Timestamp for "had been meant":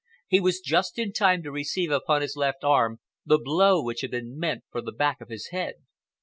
4.01-4.63